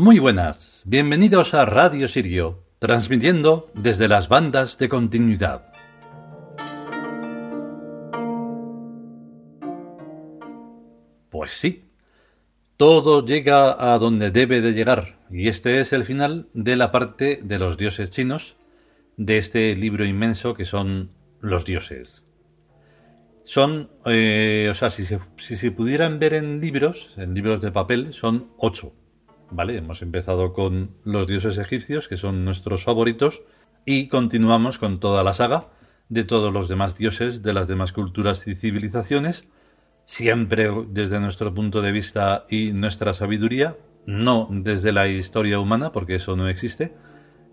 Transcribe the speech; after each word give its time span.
Muy 0.00 0.20
buenas, 0.20 0.82
bienvenidos 0.84 1.54
a 1.54 1.64
Radio 1.64 2.06
Sirio, 2.06 2.62
transmitiendo 2.78 3.68
desde 3.74 4.06
las 4.06 4.28
bandas 4.28 4.78
de 4.78 4.88
continuidad. 4.88 5.72
Pues 11.30 11.50
sí, 11.50 11.90
todo 12.76 13.26
llega 13.26 13.92
a 13.92 13.98
donde 13.98 14.30
debe 14.30 14.60
de 14.60 14.72
llegar, 14.72 15.18
y 15.32 15.48
este 15.48 15.80
es 15.80 15.92
el 15.92 16.04
final 16.04 16.48
de 16.54 16.76
la 16.76 16.92
parte 16.92 17.40
de 17.42 17.58
los 17.58 17.76
dioses 17.76 18.10
chinos 18.10 18.54
de 19.16 19.36
este 19.36 19.74
libro 19.74 20.04
inmenso 20.04 20.54
que 20.54 20.64
son 20.64 21.10
los 21.40 21.64
dioses. 21.64 22.24
Son, 23.42 23.90
eh, 24.06 24.68
o 24.70 24.74
sea, 24.74 24.90
si 24.90 25.02
si 25.02 25.56
se 25.56 25.72
pudieran 25.72 26.20
ver 26.20 26.34
en 26.34 26.60
libros, 26.60 27.10
en 27.16 27.34
libros 27.34 27.60
de 27.60 27.72
papel, 27.72 28.14
son 28.14 28.52
ocho. 28.58 28.92
¿Vale? 29.50 29.76
Hemos 29.76 30.02
empezado 30.02 30.52
con 30.52 30.90
los 31.04 31.26
dioses 31.26 31.58
egipcios, 31.58 32.08
que 32.08 32.16
son 32.16 32.44
nuestros 32.44 32.84
favoritos, 32.84 33.42
y 33.84 34.08
continuamos 34.08 34.78
con 34.78 35.00
toda 35.00 35.24
la 35.24 35.32
saga 35.32 35.68
de 36.08 36.24
todos 36.24 36.52
los 36.52 36.68
demás 36.68 36.96
dioses 36.96 37.42
de 37.42 37.54
las 37.54 37.68
demás 37.68 37.92
culturas 37.92 38.46
y 38.46 38.56
civilizaciones, 38.56 39.46
siempre 40.04 40.70
desde 40.88 41.20
nuestro 41.20 41.54
punto 41.54 41.80
de 41.82 41.92
vista 41.92 42.44
y 42.50 42.72
nuestra 42.72 43.14
sabiduría, 43.14 43.76
no 44.06 44.48
desde 44.50 44.92
la 44.92 45.08
historia 45.08 45.60
humana, 45.60 45.92
porque 45.92 46.16
eso 46.16 46.36
no 46.36 46.48
existe. 46.48 46.94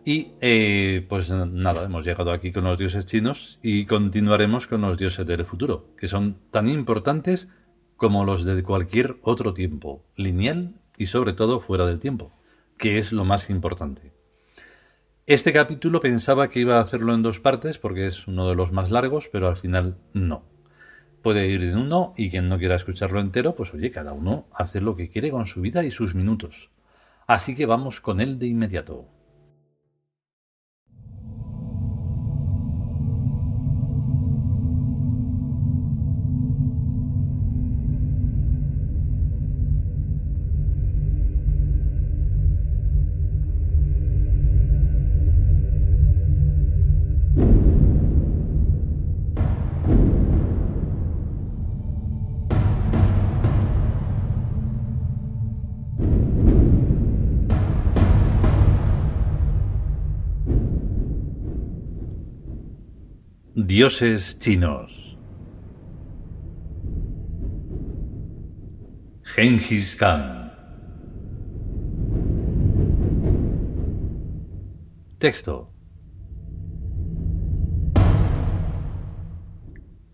Y 0.05 0.33
eh, 0.39 1.05
pues 1.09 1.31
nada, 1.31 1.85
hemos 1.85 2.05
llegado 2.05 2.31
aquí 2.31 2.51
con 2.51 2.65
los 2.65 2.77
dioses 2.77 3.05
chinos 3.05 3.59
y 3.63 3.85
continuaremos 3.85 4.67
con 4.67 4.81
los 4.81 4.97
dioses 4.97 5.25
del 5.25 5.45
futuro, 5.45 5.87
que 5.97 6.07
son 6.07 6.37
tan 6.51 6.67
importantes 6.67 7.49
como 7.97 8.23
los 8.23 8.45
de 8.45 8.61
cualquier 8.61 9.15
otro 9.23 9.53
tiempo, 9.53 10.05
lineal 10.15 10.75
y 10.97 11.07
sobre 11.07 11.33
todo 11.33 11.59
fuera 11.59 11.85
del 11.85 11.99
tiempo, 11.99 12.31
que 12.77 12.97
es 12.97 13.11
lo 13.11 13.25
más 13.25 13.49
importante. 13.49 14.13
Este 15.27 15.53
capítulo 15.53 15.99
pensaba 15.99 16.49
que 16.49 16.59
iba 16.59 16.77
a 16.77 16.81
hacerlo 16.81 17.13
en 17.13 17.21
dos 17.21 17.39
partes 17.39 17.77
porque 17.77 18.07
es 18.07 18.27
uno 18.27 18.47
de 18.47 18.55
los 18.55 18.71
más 18.71 18.91
largos, 18.91 19.27
pero 19.31 19.47
al 19.47 19.55
final 19.55 19.97
no 20.13 20.55
puede 21.25 21.47
ir 21.47 21.63
en 21.63 21.75
uno 21.75 22.13
y 22.15 22.29
quien 22.29 22.49
no 22.49 22.59
quiera 22.59 22.75
escucharlo 22.75 23.19
entero, 23.19 23.55
pues 23.55 23.73
oye, 23.73 23.89
cada 23.89 24.13
uno 24.13 24.45
hace 24.53 24.79
lo 24.79 24.95
que 24.95 25.09
quiere 25.09 25.31
con 25.31 25.47
su 25.47 25.59
vida 25.59 25.83
y 25.83 25.89
sus 25.89 26.13
minutos. 26.13 26.69
Así 27.25 27.55
que 27.55 27.65
vamos 27.65 27.99
con 27.99 28.21
él 28.21 28.37
de 28.37 28.45
inmediato. 28.45 29.07
Dioses 63.75 64.39
chinos. 64.39 65.17
Genghis 69.25 69.97
Khan. 69.97 70.53
Texto. 75.17 75.73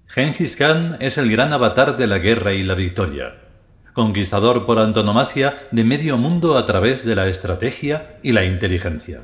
Genghis 0.08 0.56
Khan 0.56 0.98
es 1.00 1.20
el 1.20 1.30
gran 1.30 1.54
avatar 1.54 1.98
de 1.98 2.08
la 2.08 2.18
guerra 2.18 2.54
y 2.54 2.64
la 2.64 2.74
victoria, 2.74 3.36
conquistador 3.94 4.66
por 4.66 4.80
antonomasia 4.80 5.68
de 5.70 5.84
medio 5.84 6.18
mundo 6.18 6.58
a 6.58 6.66
través 6.66 7.06
de 7.06 7.14
la 7.14 7.28
estrategia 7.28 8.18
y 8.24 8.32
la 8.32 8.44
inteligencia. 8.44 9.22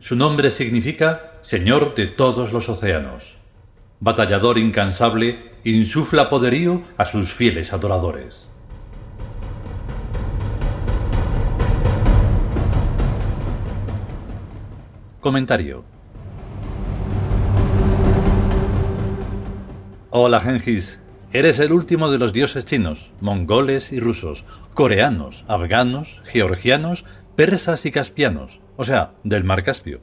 Su 0.00 0.16
nombre 0.16 0.50
significa 0.50 1.38
Señor 1.42 1.94
de 1.94 2.08
todos 2.08 2.52
los 2.52 2.68
océanos 2.68 3.43
batallador 4.04 4.58
incansable, 4.58 5.52
insufla 5.64 6.28
poderío 6.28 6.82
a 6.98 7.06
sus 7.06 7.32
fieles 7.32 7.72
adoradores. 7.72 8.46
Comentario. 15.20 15.84
Hola 20.10 20.38
Gengis, 20.40 21.00
eres 21.32 21.58
el 21.58 21.72
último 21.72 22.10
de 22.10 22.18
los 22.18 22.34
dioses 22.34 22.66
chinos, 22.66 23.10
mongoles 23.22 23.90
y 23.90 24.00
rusos, 24.00 24.44
coreanos, 24.74 25.46
afganos, 25.48 26.20
georgianos, 26.26 27.06
persas 27.36 27.86
y 27.86 27.90
caspianos, 27.90 28.60
o 28.76 28.84
sea, 28.84 29.14
del 29.24 29.44
mar 29.44 29.62
Caspio. 29.62 30.02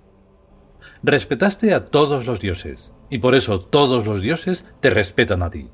Respetaste 1.04 1.76
a 1.76 1.86
todos 1.86 2.26
los 2.26 2.40
dioses, 2.40 2.92
y 3.12 3.20
por 3.20 3.36
eso 3.36 3.60
todos 3.60 4.08
los 4.08 4.22
dioses 4.22 4.66
te 4.80 4.90
respetan 4.90 5.44
a 5.44 5.52
ti. 5.52 5.70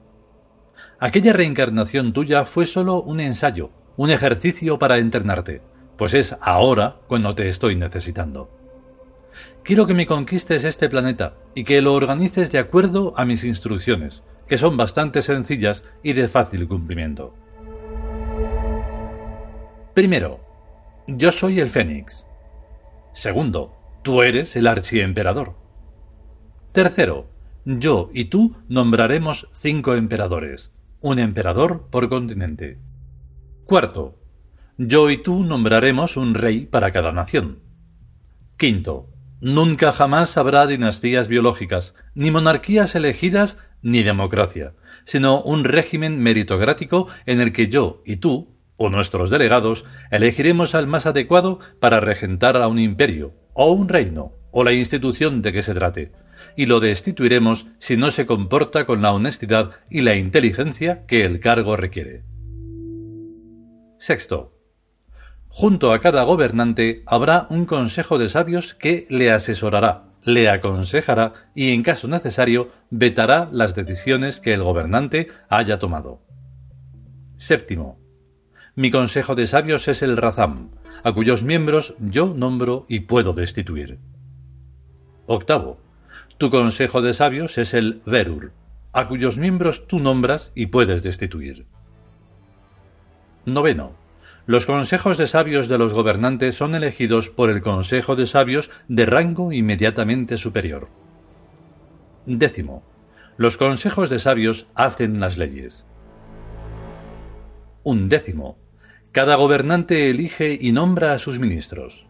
Aquella 1.00 1.32
reencarnación 1.32 2.12
tuya 2.12 2.44
fue 2.46 2.66
solo 2.66 3.02
un 3.02 3.22
ensayo, 3.22 3.70
un 3.96 4.10
ejercicio 4.10 4.80
para 4.80 4.98
entrenarte, 4.98 5.62
pues 5.98 6.16
es 6.16 6.36
ahora 6.42 6.98
cuando 7.08 7.36
te 7.36 7.48
estoy 7.48 7.76
necesitando. 7.76 8.50
Quiero 9.64 9.86
que 9.86 9.94
me 9.94 10.08
conquistes 10.08 10.64
este 10.64 10.90
planeta 10.90 11.36
y 11.54 11.64
que 11.64 11.82
lo 11.82 11.94
organices 11.94 12.52
de 12.52 12.58
acuerdo 12.58 13.14
a 13.16 13.26
mis 13.26 13.44
instrucciones, 13.44 14.24
que 14.48 14.58
son 14.58 14.76
bastante 14.76 15.22
sencillas 15.22 15.84
y 16.02 16.14
de 16.14 16.28
fácil 16.28 16.68
cumplimiento. 16.68 17.36
Primero, 19.94 20.40
yo 21.06 21.32
soy 21.32 21.60
el 21.60 21.68
Fénix. 21.68 22.26
Segundo, 23.14 23.76
tú 24.02 24.24
eres 24.24 24.56
el 24.56 24.66
archiemperador. 24.66 25.67
Tercero, 26.78 27.28
yo 27.66 28.12
y 28.14 28.26
tú 28.26 28.56
nombraremos 28.70 29.50
cinco 29.52 29.96
emperadores, 29.96 30.72
un 31.02 31.18
emperador 31.18 31.88
por 31.90 32.08
continente. 32.08 32.78
Cuarto, 33.66 34.20
yo 34.78 35.10
y 35.10 35.18
tú 35.18 35.44
nombraremos 35.44 36.18
un 36.18 36.36
rey 36.36 36.68
para 36.68 36.92
cada 36.92 37.12
nación. 37.12 37.62
Quinto, 38.58 39.10
nunca 39.42 39.92
jamás 39.92 40.38
habrá 40.38 40.68
dinastías 40.68 41.28
biológicas, 41.28 41.96
ni 42.14 42.30
monarquías 42.30 42.94
elegidas, 42.94 43.58
ni 43.82 44.04
democracia, 44.04 44.76
sino 45.04 45.42
un 45.42 45.64
régimen 45.64 46.20
meritocrático 46.22 47.08
en 47.26 47.42
el 47.42 47.54
que 47.54 47.70
yo 47.70 48.04
y 48.06 48.18
tú, 48.18 48.56
o 48.76 48.92
nuestros 48.92 49.32
delegados, 49.32 49.84
elegiremos 50.12 50.76
al 50.76 50.86
más 50.86 51.08
adecuado 51.08 51.58
para 51.80 52.02
regentar 52.02 52.56
a 52.56 52.68
un 52.68 52.78
imperio, 52.78 53.34
o 53.54 53.72
un 53.72 53.90
reino, 53.90 54.34
o 54.52 54.64
la 54.64 54.74
institución 54.74 55.42
de 55.42 55.54
que 55.54 55.64
se 55.64 55.74
trate, 55.74 56.12
y 56.58 56.66
lo 56.66 56.82
destituiremos 56.82 57.68
si 57.78 57.96
no 57.96 58.12
se 58.12 58.26
comporta 58.26 58.86
con 58.86 59.02
la 59.02 59.14
honestidad 59.14 59.72
y 59.90 60.02
la 60.02 60.16
inteligencia 60.16 61.06
que 61.06 61.24
el 61.24 61.40
cargo 61.40 61.78
requiere. 61.78 62.24
Sexto. 64.00 64.54
Junto 65.48 65.94
a 65.94 66.02
cada 66.02 66.24
gobernante 66.24 67.04
habrá 67.06 67.48
un 67.50 67.66
consejo 67.66 68.18
de 68.18 68.28
sabios 68.28 68.74
que 68.74 69.06
le 69.10 69.32
asesorará, 69.32 70.10
le 70.24 70.50
aconsejará 70.50 71.52
y, 71.56 71.72
en 71.72 71.84
caso 71.84 72.08
necesario, 72.08 72.70
vetará 72.90 73.48
las 73.52 73.76
decisiones 73.76 74.42
que 74.42 74.54
el 74.54 74.64
gobernante 74.64 75.30
haya 75.50 75.80
tomado. 75.80 76.22
Séptimo. 77.38 78.00
Mi 78.76 78.90
consejo 78.90 79.36
de 79.36 79.46
sabios 79.46 79.88
es 79.88 80.02
el 80.02 80.18
Razam, 80.18 80.72
a 81.04 81.12
cuyos 81.14 81.44
miembros 81.44 81.94
yo 82.00 82.34
nombro 82.36 82.86
y 82.90 83.02
puedo 83.02 83.34
destituir. 83.34 84.00
Octavo. 85.28 85.87
Tu 86.38 86.52
consejo 86.52 87.02
de 87.02 87.16
sabios 87.16 87.58
es 87.58 87.74
el 87.74 88.02
Verur, 88.06 88.52
a 88.94 89.08
cuyos 89.08 89.40
miembros 89.40 89.88
tú 89.88 90.00
nombras 90.00 90.52
y 90.54 90.68
puedes 90.68 91.02
destituir. 91.02 91.66
Noveno. 93.46 93.96
Los 94.46 94.68
consejos 94.68 95.18
de 95.18 95.26
sabios 95.26 95.68
de 95.68 95.80
los 95.80 95.96
gobernantes 95.96 96.54
son 96.54 96.76
elegidos 96.76 97.30
por 97.30 97.50
el 97.50 97.62
Consejo 97.62 98.16
de 98.16 98.28
Sabios 98.28 98.70
de 98.88 99.06
rango 99.06 99.52
inmediatamente 99.52 100.38
superior. 100.38 100.90
Décimo. 102.28 102.84
Los 103.36 103.58
consejos 103.58 104.10
de 104.10 104.20
sabios 104.20 104.68
hacen 104.76 105.20
las 105.20 105.38
leyes. 105.38 105.86
Un 107.84 108.08
décimo. 108.08 108.58
Cada 109.12 109.36
gobernante 109.36 110.10
elige 110.10 110.58
y 110.60 110.72
nombra 110.72 111.14
a 111.14 111.20
sus 111.20 111.40
ministros. 111.40 112.06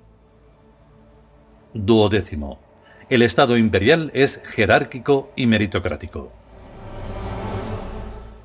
Duodécimo 1.74 2.66
el 3.09 3.21
Estado 3.21 3.57
imperial 3.57 4.12
es 4.13 4.42
jerárquico 4.44 5.31
y 5.36 5.48
meritocrático. 5.48 6.31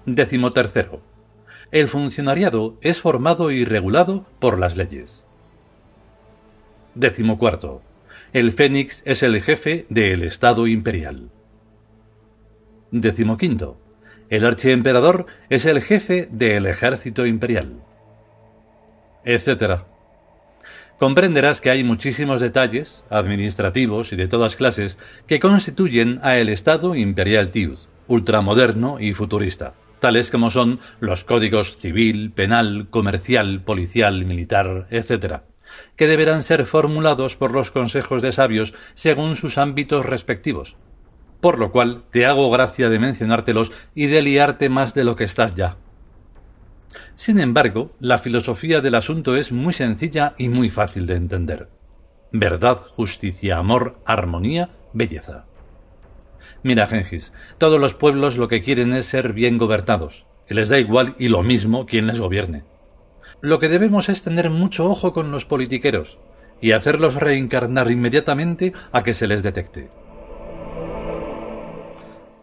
Décimo 0.07 0.53
tercero. 0.53 1.01
El 1.73 1.89
funcionariado 1.89 2.77
es 2.81 3.01
formado 3.01 3.51
y 3.51 3.65
regulado 3.65 4.27
por 4.39 4.59
las 4.59 4.77
leyes. 4.77 5.25
Décimo 6.95 7.39
cuarto. 7.39 7.83
El 8.33 8.53
Fénix 8.53 9.03
es 9.05 9.23
el 9.23 9.43
jefe 9.43 9.87
del 9.89 10.23
Estado 10.23 10.67
imperial. 10.67 11.31
Décimo 12.91 13.37
quinto. 13.37 13.79
El 14.29 14.47
archiemperador 14.47 15.27
es 15.51 15.65
el 15.65 15.81
jefe 15.83 16.29
del 16.31 16.67
ejército 16.67 17.27
imperial. 17.27 17.83
Etcétera. 19.25 19.87
Comprenderás 20.99 21.61
que 21.61 21.71
hay 21.71 21.83
muchísimos 21.83 22.41
detalles, 22.41 23.05
administrativos 23.11 24.13
y 24.13 24.17
de 24.17 24.29
todas 24.29 24.57
clases, 24.57 24.99
que 25.27 25.41
constituyen 25.41 26.21
a 26.23 26.39
el 26.39 26.49
Estado 26.49 26.95
imperial 26.95 27.51
Tiud, 27.51 27.79
ultramoderno 28.07 29.01
y 29.01 29.13
futurista, 29.15 29.75
tales 29.99 30.31
como 30.31 30.51
son 30.51 30.81
los 31.01 31.25
códigos 31.25 31.79
civil, 31.79 32.33
penal, 32.33 32.89
comercial, 32.91 33.63
policial, 33.63 34.25
militar, 34.25 34.87
etc., 34.91 35.43
que 35.97 36.07
deberán 36.07 36.43
ser 36.43 36.67
formulados 36.67 37.37
por 37.37 37.53
los 37.53 37.71
consejos 37.71 38.21
de 38.21 38.33
sabios 38.33 38.75
según 38.95 39.37
sus 39.37 39.59
ámbitos 39.59 40.05
respectivos, 40.05 40.77
por 41.41 41.59
lo 41.59 41.73
cual 41.73 42.05
te 42.11 42.27
hago 42.27 42.51
gracia 42.51 42.89
de 42.89 42.99
mencionártelos 42.99 43.73
y 43.95 44.07
de 44.07 44.23
liarte 44.23 44.69
más 44.69 44.95
de 44.95 45.05
lo 45.05 45.17
que 45.17 45.25
estás 45.25 45.55
ya. 45.55 45.77
Sin 47.23 47.39
embargo, 47.39 47.93
la 48.01 48.19
filosofía 48.19 48.81
del 48.81 48.97
asunto 48.97 49.37
es 49.37 49.53
muy 49.53 49.73
sencilla 49.73 50.35
y 50.39 50.49
muy 50.49 50.71
fácil 50.71 51.07
de 51.07 51.15
entender. 51.15 51.69
Verdad, 52.33 52.79
justicia, 52.79 53.59
amor, 53.59 54.01
armonía, 54.05 54.71
belleza. 54.93 55.45
Mira, 56.65 56.89
Gengis, 56.89 57.33
todos 57.59 57.81
los 57.81 57.95
pueblos 57.95 58.39
lo 58.39 58.49
que 58.49 58.61
quieren 58.61 58.93
es 58.93 59.07
ser 59.07 59.35
bien 59.35 59.57
gobernados, 59.57 60.27
y 60.51 60.55
les 60.55 60.69
da 60.69 60.81
igual 60.81 61.15
y 61.17 61.29
lo 61.29 61.45
mismo 61.45 61.87
quien 61.87 62.09
les 62.09 62.19
gobierne. 62.19 62.65
Lo 63.41 63.61
que 63.61 63.69
debemos 63.69 64.09
es 64.09 64.25
tener 64.25 64.51
mucho 64.51 64.91
ojo 64.91 65.13
con 65.13 65.31
los 65.31 65.45
politiqueros, 65.45 66.19
y 66.61 66.73
hacerlos 66.73 67.15
reencarnar 67.15 67.89
inmediatamente 67.93 68.73
a 68.91 69.05
que 69.05 69.15
se 69.15 69.29
les 69.29 69.45
detecte 69.45 69.91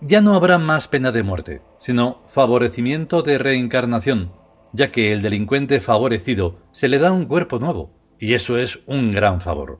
ya 0.02 0.22
no 0.22 0.34
habrá 0.34 0.58
más 0.58 0.88
pena 0.88 1.12
de 1.12 1.24
muerte, 1.24 1.62
sino 1.80 2.22
favorecimiento 2.28 3.22
de 3.22 3.38
reencarnación, 3.38 4.32
ya 4.74 4.92
que 4.92 5.12
el 5.12 5.22
delincuente 5.22 5.80
favorecido 5.80 6.60
se 6.72 6.88
le 6.88 7.00
da 7.00 7.12
un 7.12 7.26
cuerpo 7.26 7.60
nuevo, 7.60 7.94
y 8.20 8.34
eso 8.34 8.58
es 8.58 8.82
un 8.86 9.12
gran 9.12 9.42
favor. 9.42 9.80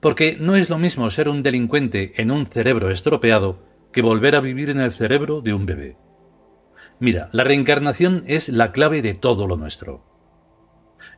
Porque 0.00 0.36
no 0.38 0.56
es 0.56 0.70
lo 0.70 0.78
mismo 0.78 1.08
ser 1.10 1.28
un 1.28 1.42
delincuente 1.42 2.12
en 2.16 2.30
un 2.30 2.46
cerebro 2.46 2.90
estropeado 2.90 3.62
que 3.92 4.02
volver 4.02 4.36
a 4.36 4.40
vivir 4.40 4.70
en 4.70 4.80
el 4.80 4.92
cerebro 4.92 5.40
de 5.40 5.54
un 5.54 5.66
bebé. 5.66 5.96
Mira, 7.00 7.28
la 7.32 7.44
reencarnación 7.44 8.24
es 8.26 8.48
la 8.48 8.72
clave 8.72 9.02
de 9.02 9.14
todo 9.14 9.46
lo 9.46 9.56
nuestro. 9.56 10.04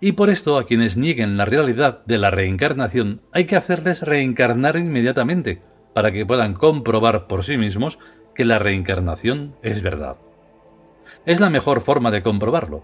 Y 0.01 0.13
por 0.13 0.31
esto 0.31 0.59
a 0.59 0.67
quienes 0.67 0.97
nieguen 0.97 1.37
la 1.37 1.45
realidad 1.45 2.05
de 2.07 2.19
la 2.19 2.31
reencarnación 2.31 3.23
hay 3.33 3.45
que 3.45 3.57
hacerles 3.57 4.03
reencarnar 4.03 4.77
inmediatamente, 4.77 5.63
para 5.95 6.13
que 6.13 6.27
puedan 6.27 6.55
comprobar 6.55 7.27
por 7.27 7.45
sí 7.45 7.57
mismos 7.57 7.99
que 8.35 8.45
la 8.45 8.59
reencarnación 8.59 9.57
es 9.63 9.83
verdad. 9.83 10.17
Es 11.27 11.41
la 11.41 11.51
mejor 11.51 11.81
forma 11.81 12.11
de 12.11 12.23
comprobarlo. 12.23 12.83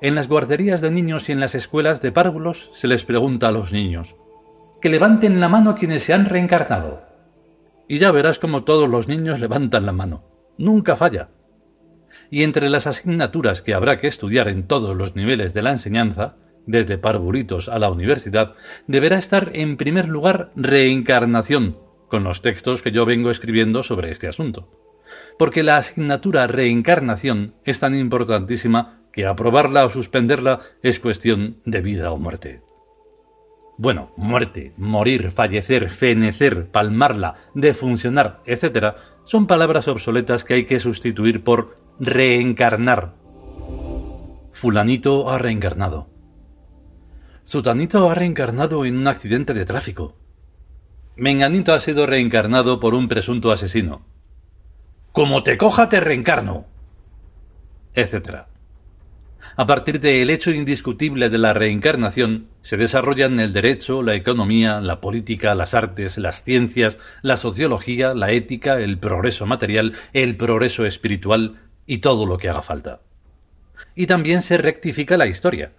En 0.00 0.14
las 0.14 0.28
guarderías 0.28 0.80
de 0.80 0.90
niños 0.90 1.28
y 1.28 1.32
en 1.32 1.40
las 1.40 1.54
escuelas 1.54 2.00
de 2.00 2.12
párvulos 2.12 2.70
se 2.72 2.88
les 2.88 3.04
pregunta 3.04 3.48
a 3.48 3.52
los 3.52 3.72
niños 3.72 4.16
que 4.82 4.90
levanten 4.90 5.38
la 5.38 5.48
mano 5.48 5.76
quienes 5.76 6.02
se 6.02 6.12
han 6.12 6.26
reencarnado. 6.26 7.04
Y 7.86 7.98
ya 7.98 8.10
verás 8.10 8.40
como 8.40 8.64
todos 8.64 8.90
los 8.90 9.06
niños 9.06 9.38
levantan 9.38 9.86
la 9.86 9.92
mano. 9.92 10.24
Nunca 10.58 10.96
falla. 10.96 11.28
Y 12.30 12.42
entre 12.42 12.68
las 12.68 12.88
asignaturas 12.88 13.62
que 13.62 13.74
habrá 13.74 13.98
que 13.98 14.08
estudiar 14.08 14.48
en 14.48 14.66
todos 14.66 14.96
los 14.96 15.14
niveles 15.14 15.54
de 15.54 15.62
la 15.62 15.70
enseñanza, 15.70 16.34
desde 16.66 16.98
parvulitos 16.98 17.68
a 17.68 17.78
la 17.78 17.90
universidad, 17.90 18.54
deberá 18.88 19.18
estar 19.18 19.50
en 19.54 19.76
primer 19.76 20.08
lugar 20.08 20.50
reencarnación, 20.56 21.78
con 22.08 22.24
los 22.24 22.42
textos 22.42 22.82
que 22.82 22.90
yo 22.90 23.06
vengo 23.06 23.30
escribiendo 23.30 23.84
sobre 23.84 24.10
este 24.10 24.26
asunto. 24.26 24.91
Porque 25.38 25.62
la 25.62 25.76
asignatura 25.76 26.46
reencarnación 26.46 27.54
es 27.64 27.80
tan 27.80 27.94
importantísima 27.94 29.00
que 29.12 29.26
aprobarla 29.26 29.84
o 29.84 29.90
suspenderla 29.90 30.60
es 30.82 30.98
cuestión 30.98 31.58
de 31.64 31.80
vida 31.80 32.10
o 32.12 32.16
muerte. 32.16 32.62
Bueno, 33.78 34.12
muerte, 34.16 34.72
morir, 34.76 35.30
fallecer, 35.30 35.90
fenecer, 35.90 36.70
palmarla, 36.70 37.36
defuncionar, 37.54 38.40
etc., 38.46 38.94
son 39.24 39.46
palabras 39.46 39.88
obsoletas 39.88 40.44
que 40.44 40.54
hay 40.54 40.64
que 40.64 40.80
sustituir 40.80 41.44
por 41.44 41.78
reencarnar. 42.00 43.14
Fulanito 44.52 45.30
ha 45.30 45.38
reencarnado. 45.38 46.08
Zutanito 47.46 48.08
ha 48.08 48.14
reencarnado 48.14 48.84
en 48.84 48.96
un 48.96 49.08
accidente 49.08 49.54
de 49.54 49.64
tráfico. 49.64 50.16
Menganito 51.16 51.72
ha 51.72 51.80
sido 51.80 52.06
reencarnado 52.06 52.80
por 52.80 52.94
un 52.94 53.08
presunto 53.08 53.52
asesino. 53.52 54.06
Como 55.12 55.42
te 55.42 55.58
coja, 55.58 55.90
te 55.90 56.00
reencarno. 56.00 56.64
etc. 57.94 58.46
A 59.56 59.66
partir 59.66 60.00
del 60.00 60.30
hecho 60.30 60.50
indiscutible 60.50 61.28
de 61.28 61.36
la 61.36 61.52
reencarnación, 61.52 62.48
se 62.62 62.78
desarrollan 62.78 63.38
el 63.38 63.52
derecho, 63.52 64.02
la 64.02 64.14
economía, 64.14 64.80
la 64.80 65.02
política, 65.02 65.54
las 65.54 65.74
artes, 65.74 66.16
las 66.16 66.42
ciencias, 66.42 66.98
la 67.20 67.36
sociología, 67.36 68.14
la 68.14 68.30
ética, 68.30 68.78
el 68.78 68.98
progreso 68.98 69.44
material, 69.44 69.92
el 70.14 70.38
progreso 70.38 70.86
espiritual 70.86 71.60
y 71.84 71.98
todo 71.98 72.24
lo 72.24 72.38
que 72.38 72.48
haga 72.48 72.62
falta. 72.62 73.02
Y 73.94 74.06
también 74.06 74.40
se 74.40 74.56
rectifica 74.56 75.18
la 75.18 75.26
historia, 75.26 75.72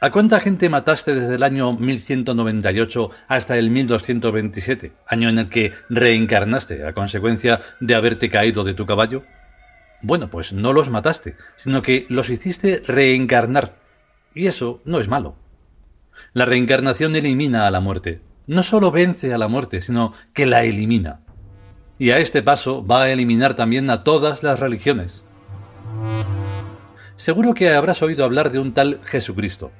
¿A 0.00 0.12
cuánta 0.12 0.38
gente 0.38 0.68
mataste 0.68 1.12
desde 1.12 1.34
el 1.34 1.42
año 1.42 1.72
1198 1.72 3.10
hasta 3.26 3.58
el 3.58 3.68
1227, 3.70 4.92
año 5.08 5.28
en 5.28 5.40
el 5.40 5.48
que 5.48 5.72
reencarnaste 5.88 6.86
a 6.86 6.92
consecuencia 6.92 7.60
de 7.80 7.96
haberte 7.96 8.30
caído 8.30 8.62
de 8.62 8.74
tu 8.74 8.86
caballo? 8.86 9.24
Bueno, 10.00 10.30
pues 10.30 10.52
no 10.52 10.72
los 10.72 10.88
mataste, 10.88 11.34
sino 11.56 11.82
que 11.82 12.06
los 12.10 12.30
hiciste 12.30 12.80
reencarnar. 12.86 13.74
Y 14.34 14.46
eso 14.46 14.80
no 14.84 15.00
es 15.00 15.08
malo. 15.08 15.34
La 16.32 16.44
reencarnación 16.44 17.16
elimina 17.16 17.66
a 17.66 17.72
la 17.72 17.80
muerte. 17.80 18.20
No 18.46 18.62
solo 18.62 18.92
vence 18.92 19.34
a 19.34 19.38
la 19.38 19.48
muerte, 19.48 19.80
sino 19.80 20.12
que 20.32 20.46
la 20.46 20.62
elimina. 20.62 21.22
Y 21.98 22.10
a 22.10 22.18
este 22.18 22.44
paso 22.44 22.86
va 22.86 23.02
a 23.02 23.10
eliminar 23.10 23.54
también 23.54 23.90
a 23.90 24.04
todas 24.04 24.44
las 24.44 24.60
religiones. 24.60 25.24
Seguro 27.16 27.52
que 27.52 27.70
habrás 27.70 28.00
oído 28.00 28.24
hablar 28.24 28.52
de 28.52 28.60
un 28.60 28.72
tal 28.74 29.00
Jesucristo. 29.04 29.72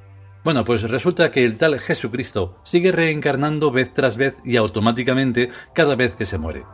Bueno, 0.44 0.64
pues 0.64 0.88
resulta 0.88 1.30
que 1.30 1.44
el 1.44 1.58
tal 1.58 1.78
Jesucristo 1.80 2.58
sigue 2.62 2.92
reencarnando 2.92 3.70
vez 3.70 3.92
tras 3.92 4.16
vez 4.16 4.36
y 4.44 4.56
automáticamente 4.56 5.50
cada 5.74 5.96
vez 5.96 6.14
que 6.14 6.26
se 6.26 6.38
muere. 6.38 6.64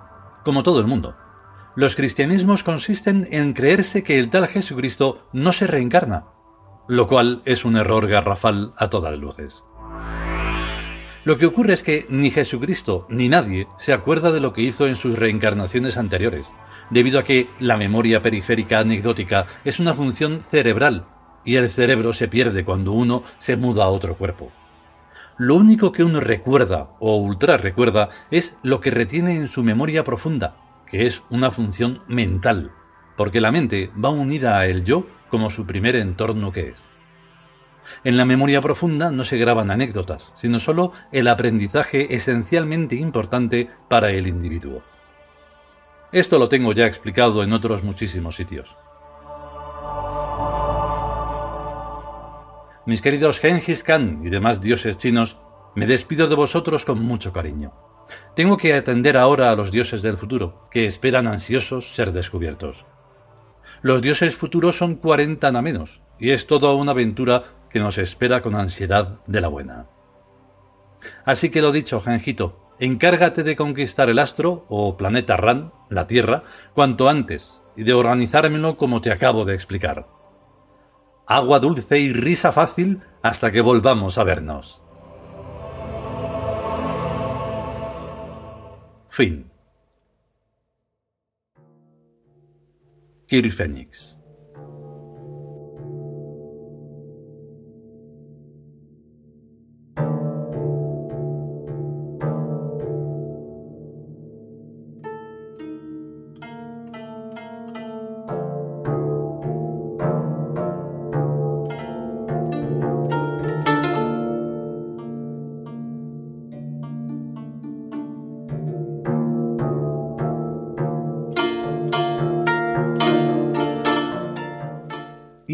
Como 0.45 0.63
todo 0.63 0.81
el 0.81 0.87
mundo. 0.87 1.17
Los 1.75 1.97
cristianismos 1.97 2.63
consisten 2.63 3.27
en 3.33 3.53
creerse 3.53 4.03
que 4.03 4.19
el 4.21 4.31
tal 4.31 4.47
Jesucristo 4.47 5.27
no 5.33 5.51
se 5.51 5.67
reencarna, 5.67 6.27
lo 6.87 7.07
cual 7.07 7.43
es 7.47 7.65
un 7.65 7.77
error 7.77 8.07
garrafal 8.07 8.75
a 8.77 8.91
todas 8.91 9.19
luces. 9.19 9.65
Lo 11.25 11.39
que 11.39 11.47
ocurre 11.47 11.73
es 11.73 11.83
que 11.83 12.07
ni 12.11 12.31
Jesucristo 12.31 13.07
ni 13.09 13.31
nadie 13.31 13.67
se 13.79 13.95
acuerda 13.95 14.31
de 14.31 14.41
lo 14.41 14.53
que 14.53 14.61
hizo 14.61 14.87
en 14.87 14.95
sus 14.95 15.19
reencarnaciones 15.19 15.97
anteriores, 15.97 16.53
debido 16.91 17.19
a 17.19 17.25
que 17.25 17.49
la 17.59 17.79
memoria 17.79 18.21
periférica 18.21 18.81
anecdótica 18.81 19.47
es 19.65 19.81
una 19.81 19.95
función 19.95 20.43
cerebral 20.51 21.07
y 21.45 21.57
el 21.57 21.71
cerebro 21.71 22.13
se 22.13 22.29
pierde 22.29 22.65
cuando 22.65 22.93
uno 22.93 23.23
se 23.39 23.57
muda 23.57 23.85
a 23.85 23.89
otro 23.89 24.17
cuerpo. 24.17 24.51
Lo 25.37 25.57
único 25.57 25.91
que 25.91 26.05
uno 26.05 26.21
recuerda 26.21 26.91
o 27.01 27.17
ultra 27.17 27.57
recuerda 27.57 28.11
es 28.31 28.57
lo 28.63 28.81
que 28.81 28.91
retiene 28.91 29.35
en 29.35 29.49
su 29.49 29.65
memoria 29.65 30.05
profunda, 30.05 30.57
que 30.87 31.07
es 31.07 31.23
una 31.29 31.51
función 31.51 32.03
mental, 32.07 32.71
porque 33.17 33.41
la 33.41 33.51
mente 33.51 33.91
va 34.03 34.11
unida 34.11 34.59
a 34.59 34.67
el 34.67 34.85
yo 34.85 35.07
como 35.29 35.51
su 35.51 35.67
primer 35.67 35.97
entorno 35.97 36.53
que 36.53 36.69
es. 36.69 36.85
En 38.05 38.17
la 38.17 38.25
memoria 38.25 38.61
profunda 38.61 39.11
no 39.11 39.25
se 39.25 39.37
graban 39.37 39.71
anécdotas, 39.71 40.33
sino 40.37 40.59
solo 40.59 40.93
el 41.13 41.29
aprendizaje 41.29 42.15
esencialmente 42.15 42.97
importante 42.97 43.69
para 43.89 44.11
el 44.11 44.27
individuo. 44.27 44.83
Esto 46.13 46.39
lo 46.39 46.49
tengo 46.49 46.73
ya 46.73 46.87
explicado 46.87 47.43
en 47.43 47.53
otros 47.53 47.83
muchísimos 47.83 48.37
sitios. 48.37 48.77
Mis 52.87 53.01
queridos 53.01 53.41
Genghis 53.41 53.83
Khan 53.83 54.21
y 54.25 54.29
demás 54.29 54.61
dioses 54.61 54.99
chinos, 54.99 55.39
me 55.75 55.87
despido 55.87 56.29
de 56.29 56.35
vosotros 56.35 56.85
con 56.85 57.03
mucho 57.03 57.33
cariño. 57.33 57.73
Tengo 58.37 58.59
que 58.59 58.75
atender 58.75 59.17
ahora 59.17 59.51
a 59.51 59.57
los 59.57 59.71
dioses 59.71 60.03
del 60.03 60.19
futuro, 60.19 60.69
que 60.71 60.87
esperan 60.87 61.27
ansiosos 61.27 61.95
ser 61.95 62.13
descubiertos. 62.13 62.85
Los 63.81 64.03
dioses 64.03 64.37
futuros 64.37 64.77
son 64.77 64.97
cuarenta 64.97 65.49
a 65.49 65.63
menos, 65.63 66.03
y 66.19 66.33
es 66.33 66.47
toda 66.47 66.75
una 66.75 66.91
aventura 66.91 67.45
que 67.71 67.81
nos 67.81 67.97
espera 67.97 68.43
con 68.43 68.55
ansiedad 68.55 69.19
de 69.27 69.41
la 69.41 69.49
buena. 69.49 69.87
Así 71.25 71.49
que 71.49 71.63
lo 71.63 71.73
dicho, 71.73 72.03
Genjito, 72.03 72.75
encárgate 72.79 73.45
de 73.45 73.57
conquistar 73.57 74.11
el 74.11 74.19
astro, 74.19 74.67
o 74.69 74.99
planeta 74.99 75.39
Ran, 75.39 75.73
la 75.89 76.07
Tierra, 76.07 76.43
cuanto 76.75 77.09
antes, 77.09 77.55
y 77.77 77.85
de 77.85 77.95
organizármelo 77.95 78.77
como 78.77 79.01
te 79.01 79.11
acabo 79.11 79.47
de 79.47 79.55
explicar 79.55 80.14
agua 81.27 81.59
dulce 81.59 81.99
y 81.99 82.13
risa 82.13 82.53
fácil 82.53 83.01
hasta 83.23 83.51
que 83.51 83.61
volvamos 83.61 84.19
a 84.19 84.25
vernos. 84.25 84.81
Fin. 89.09 89.51
Kirfenix. 93.27 94.14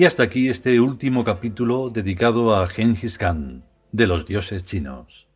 Y 0.00 0.06
hasta 0.06 0.22
aquí 0.22 0.48
este 0.48 0.80
último 0.80 1.24
capítulo 1.24 1.90
dedicado 1.90 2.56
a 2.56 2.66
Genghis 2.66 3.18
Khan, 3.18 3.64
de 3.92 4.06
los 4.06 4.24
dioses 4.24 4.64
chinos. 4.64 5.28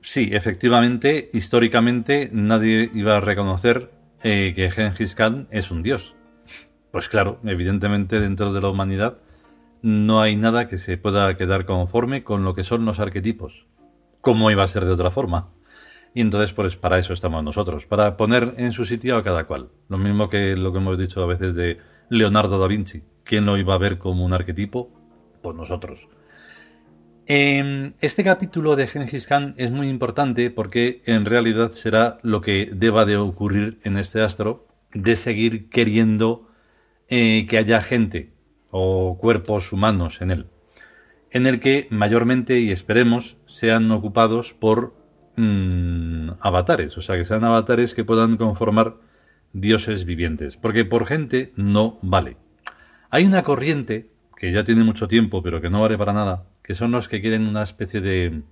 Sí, 0.00 0.30
efectivamente, 0.32 1.30
históricamente 1.32 2.28
nadie 2.32 2.90
iba 2.92 3.16
a 3.16 3.20
reconocer 3.20 3.92
eh, 4.24 4.52
que 4.56 4.68
Genghis 4.68 5.14
Khan 5.14 5.46
es 5.52 5.70
un 5.70 5.84
dios. 5.84 6.16
Pues 6.90 7.08
claro, 7.08 7.38
evidentemente 7.44 8.18
dentro 8.18 8.52
de 8.52 8.60
la 8.60 8.68
humanidad 8.68 9.18
no 9.80 10.20
hay 10.20 10.34
nada 10.34 10.66
que 10.66 10.76
se 10.76 10.98
pueda 10.98 11.36
quedar 11.36 11.66
conforme 11.66 12.24
con 12.24 12.42
lo 12.42 12.56
que 12.56 12.64
son 12.64 12.84
los 12.84 12.98
arquetipos. 12.98 13.64
¿Cómo 14.22 14.50
iba 14.50 14.64
a 14.64 14.68
ser 14.68 14.86
de 14.86 14.90
otra 14.90 15.12
forma? 15.12 15.52
Y 16.18 16.20
entonces, 16.20 16.52
pues 16.52 16.74
para 16.74 16.98
eso 16.98 17.12
estamos 17.12 17.44
nosotros, 17.44 17.86
para 17.86 18.16
poner 18.16 18.54
en 18.56 18.72
su 18.72 18.84
sitio 18.84 19.16
a 19.16 19.22
cada 19.22 19.44
cual. 19.44 19.68
Lo 19.88 19.98
mismo 19.98 20.28
que 20.28 20.56
lo 20.56 20.72
que 20.72 20.78
hemos 20.78 20.98
dicho 20.98 21.22
a 21.22 21.26
veces 21.26 21.54
de 21.54 21.78
Leonardo 22.08 22.58
da 22.58 22.66
Vinci. 22.66 23.04
¿Quién 23.22 23.46
lo 23.46 23.56
iba 23.56 23.74
a 23.74 23.78
ver 23.78 23.98
como 23.98 24.24
un 24.24 24.32
arquetipo? 24.32 24.90
Pues 25.42 25.54
nosotros. 25.54 26.08
Em, 27.26 27.92
este 28.00 28.24
capítulo 28.24 28.74
de 28.74 28.88
Gengis 28.88 29.28
Khan 29.28 29.54
es 29.58 29.70
muy 29.70 29.88
importante 29.88 30.50
porque 30.50 31.02
en 31.06 31.24
realidad 31.24 31.70
será 31.70 32.18
lo 32.22 32.40
que 32.40 32.68
deba 32.72 33.04
de 33.04 33.16
ocurrir 33.16 33.78
en 33.84 33.96
este 33.96 34.20
astro, 34.20 34.66
de 34.92 35.14
seguir 35.14 35.68
queriendo 35.68 36.48
eh, 37.08 37.46
que 37.48 37.58
haya 37.58 37.80
gente 37.80 38.32
o 38.72 39.18
cuerpos 39.20 39.72
humanos 39.72 40.20
en 40.20 40.32
él, 40.32 40.46
en 41.30 41.46
el 41.46 41.60
que 41.60 41.86
mayormente 41.90 42.58
y 42.58 42.72
esperemos 42.72 43.36
sean 43.46 43.88
ocupados 43.92 44.52
por 44.52 44.97
Mm, 45.40 46.30
avatares, 46.40 46.98
o 46.98 47.00
sea, 47.00 47.16
que 47.16 47.24
sean 47.24 47.44
avatares 47.44 47.94
que 47.94 48.04
puedan 48.04 48.36
conformar 48.36 48.96
dioses 49.52 50.04
vivientes, 50.04 50.56
porque 50.56 50.84
por 50.84 51.06
gente 51.06 51.52
no 51.54 51.96
vale. 52.02 52.36
Hay 53.08 53.24
una 53.24 53.44
corriente 53.44 54.10
que 54.36 54.50
ya 54.50 54.64
tiene 54.64 54.82
mucho 54.82 55.06
tiempo, 55.06 55.40
pero 55.40 55.60
que 55.60 55.70
no 55.70 55.80
vale 55.80 55.96
para 55.96 56.12
nada, 56.12 56.46
que 56.64 56.74
son 56.74 56.90
los 56.90 57.06
que 57.06 57.20
quieren 57.20 57.46
una 57.46 57.62
especie 57.62 58.00
de 58.00 58.42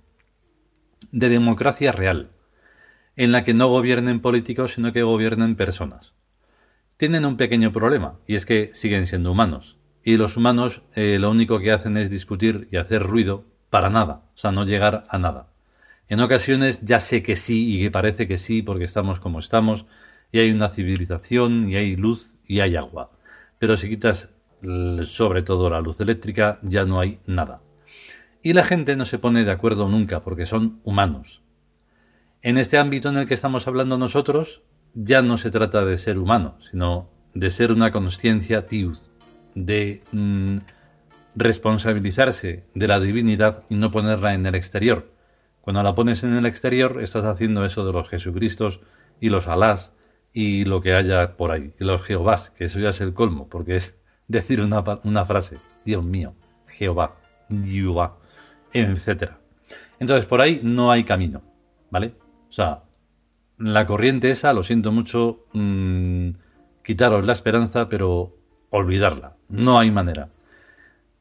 de 1.11 1.27
democracia 1.27 1.91
real, 1.91 2.29
en 3.17 3.33
la 3.33 3.43
que 3.43 3.53
no 3.53 3.67
gobiernen 3.67 4.21
políticos, 4.21 4.71
sino 4.73 4.93
que 4.93 5.03
gobiernen 5.03 5.57
personas. 5.57 6.13
Tienen 6.95 7.25
un 7.25 7.35
pequeño 7.35 7.73
problema, 7.73 8.15
y 8.27 8.35
es 8.35 8.45
que 8.45 8.71
siguen 8.73 9.07
siendo 9.07 9.33
humanos. 9.33 9.75
Y 10.05 10.15
los 10.15 10.37
humanos 10.37 10.83
eh, 10.95 11.17
lo 11.19 11.29
único 11.31 11.59
que 11.59 11.73
hacen 11.73 11.97
es 11.97 12.09
discutir 12.09 12.69
y 12.71 12.77
hacer 12.77 13.03
ruido 13.03 13.43
para 13.69 13.89
nada, 13.89 14.23
o 14.35 14.37
sea, 14.37 14.53
no 14.53 14.63
llegar 14.63 15.05
a 15.09 15.17
nada. 15.17 15.49
En 16.09 16.21
ocasiones 16.21 16.81
ya 16.83 16.99
sé 16.99 17.21
que 17.21 17.35
sí 17.35 17.75
y 17.75 17.81
que 17.81 17.91
parece 17.91 18.27
que 18.27 18.37
sí 18.37 18.61
porque 18.61 18.85
estamos 18.85 19.19
como 19.19 19.39
estamos 19.39 19.85
y 20.31 20.39
hay 20.39 20.51
una 20.51 20.69
civilización 20.69 21.69
y 21.69 21.75
hay 21.75 21.95
luz 21.95 22.35
y 22.45 22.61
hay 22.61 22.77
agua. 22.77 23.11
Pero 23.59 23.75
si 23.75 23.89
quitas 23.89 24.29
sobre 25.05 25.43
todo 25.43 25.69
la 25.69 25.81
luz 25.81 25.99
eléctrica 25.99 26.59
ya 26.63 26.85
no 26.85 26.99
hay 26.99 27.19
nada. 27.25 27.61
Y 28.41 28.53
la 28.53 28.63
gente 28.63 28.95
no 28.95 29.03
se 29.03 29.19
pone 29.19 29.43
de 29.43 29.51
acuerdo 29.51 29.89
nunca 29.89 30.23
porque 30.23 30.45
son 30.45 30.79
humanos. 30.83 31.41
En 32.41 32.57
este 32.57 32.77
ámbito 32.77 33.09
en 33.09 33.17
el 33.17 33.27
que 33.27 33.33
estamos 33.33 33.67
hablando 33.67 33.97
nosotros 33.97 34.61
ya 34.93 35.21
no 35.21 35.37
se 35.37 35.51
trata 35.51 35.83
de 35.83 35.97
ser 35.97 36.17
humano, 36.17 36.57
sino 36.71 37.09
de 37.33 37.51
ser 37.51 37.73
una 37.73 37.91
conciencia 37.91 38.65
tiud, 38.65 38.97
de 39.55 40.01
mm, 40.13 40.57
responsabilizarse 41.35 42.63
de 42.73 42.87
la 42.87 43.01
divinidad 43.01 43.65
y 43.69 43.75
no 43.75 43.91
ponerla 43.91 44.33
en 44.33 44.45
el 44.45 44.55
exterior 44.55 45.16
cuando 45.67 45.83
la 45.83 45.95
pones 45.95 46.23
en 46.23 46.33
el 46.33 46.45
exterior, 46.45 47.01
estás 47.01 47.25
haciendo 47.25 47.65
eso 47.65 47.85
de 47.85 47.91
los 47.91 48.07
Jesucristos 48.07 48.79
y 49.19 49.27
los 49.27 49.49
Alás 49.49 49.91
y 50.31 50.63
lo 50.63 50.79
que 50.79 50.93
haya 50.93 51.35
por 51.35 51.51
ahí, 51.51 51.73
y 51.77 51.83
los 51.83 52.03
Jehovás, 52.03 52.51
que 52.51 52.63
eso 52.63 52.79
ya 52.79 52.91
es 52.91 53.01
el 53.01 53.13
colmo, 53.13 53.49
porque 53.49 53.75
es 53.75 53.97
decir 54.29 54.61
una, 54.61 55.25
frase, 55.25 55.57
Dios 55.83 56.05
mío, 56.05 56.35
Jehová, 56.67 57.17
Jehová, 57.65 58.17
etc. 58.71 59.31
Entonces, 59.99 60.25
por 60.25 60.39
ahí 60.39 60.61
no 60.63 60.89
hay 60.89 61.03
camino, 61.03 61.41
¿vale? 61.91 62.13
O 62.49 62.53
sea, 62.53 62.83
la 63.57 63.85
corriente 63.85 64.31
esa, 64.31 64.53
lo 64.53 64.63
siento 64.63 64.93
mucho, 64.93 65.47
mm, 65.51 66.29
quitaros 66.81 67.25
la 67.25 67.33
esperanza, 67.33 67.89
pero 67.89 68.37
olvidarla, 68.69 69.35
no 69.49 69.79
hay 69.79 69.91
manera. 69.91 70.29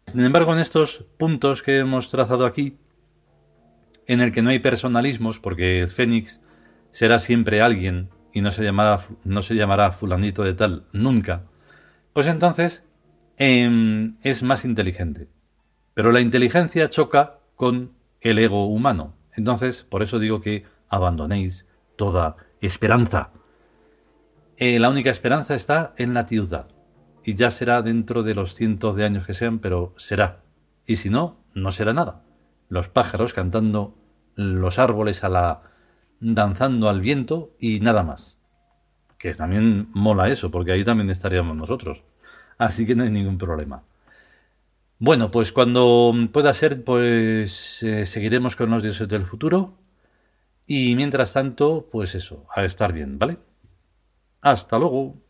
Sin 0.07 0.25
embargo, 0.25 0.55
en 0.55 0.61
estos 0.61 1.05
puntos 1.17 1.65
que 1.65 1.81
hemos 1.81 2.09
trazado 2.13 2.47
aquí, 2.47 2.79
en 4.07 4.21
el 4.21 4.33
que 4.33 4.43
no 4.43 4.51
hay 4.51 4.59
personalismos, 4.59 5.41
porque 5.41 5.81
el 5.81 5.89
Fénix 5.89 6.41
será 6.91 7.19
siempre 7.19 7.61
alguien 7.61 8.11
y 8.33 8.41
no 8.41 8.51
se 8.51 8.63
llamará, 8.63 9.07
no 9.25 9.43
se 9.43 9.55
llamará 9.55 9.93
fulanito 9.93 10.45
de 10.45 10.55
tal 10.55 10.85
nunca, 10.93 11.45
pues 12.13 12.27
entonces 12.27 12.85
em, 13.37 14.17
es 14.23 14.43
más 14.43 14.65
inteligente. 14.65 15.29
Pero 15.95 16.13
la 16.13 16.21
inteligencia 16.21 16.91
choca 16.91 17.39
con 17.55 17.93
el 18.21 18.39
ego 18.39 18.67
humano. 18.67 19.15
Entonces, 19.35 19.83
por 19.83 20.03
eso 20.03 20.19
digo 20.19 20.41
que 20.41 20.65
abandonéis 20.89 21.67
toda 21.97 22.37
esperanza. 22.61 23.31
Eh, 24.59 24.79
la 24.79 24.91
única 24.91 25.11
esperanza 25.11 25.55
está 25.55 25.95
en 25.97 26.15
la 26.15 26.27
ciudad. 26.27 26.69
Y 27.25 27.35
ya 27.35 27.51
será 27.51 27.83
dentro 27.83 28.23
de 28.23 28.35
los 28.35 28.55
cientos 28.55 28.95
de 28.97 29.05
años 29.05 29.27
que 29.27 29.35
sean, 29.35 29.59
pero 29.59 29.95
será. 29.97 30.43
Y 30.87 30.97
si 30.97 31.11
no, 31.11 31.41
no 31.55 31.73
será 31.73 31.93
nada 31.93 32.26
los 32.69 32.89
pájaros 32.89 33.35
cantando, 33.35 33.95
los 34.35 34.79
árboles 34.79 35.25
a 35.25 35.29
la 35.29 35.63
danzando 36.21 36.89
al 36.89 37.01
viento 37.01 37.55
y 37.59 37.81
nada 37.81 38.03
más. 38.03 38.37
Que 39.19 39.35
también 39.35 39.89
mola 39.93 40.29
eso, 40.29 40.51
porque 40.51 40.73
ahí 40.73 40.85
también 40.85 41.11
estaríamos 41.11 41.57
nosotros. 41.57 42.03
Así 42.59 42.87
que 42.87 42.95
no 42.95 43.05
hay 43.05 43.11
ningún 43.11 43.39
problema. 43.39 43.83
Bueno, 44.99 45.31
pues 45.31 45.53
cuando 45.53 46.13
pueda 46.33 46.55
ser, 46.55 46.83
pues 46.85 47.83
eh, 47.83 48.07
seguiremos 48.07 48.57
con 48.57 48.71
los 48.71 48.83
dioses 48.83 49.09
del 49.09 49.27
futuro. 49.27 49.75
Y 50.67 50.97
mientras 50.97 51.33
tanto, 51.33 51.89
pues 51.93 52.15
eso, 52.15 52.47
a 52.55 52.65
estar 52.65 52.93
bien, 52.93 53.19
¿vale? 53.19 53.39
Hasta 54.41 54.79
luego. 54.79 55.26